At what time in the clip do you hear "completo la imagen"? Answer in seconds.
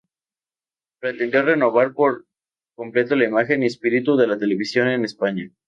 2.73-3.61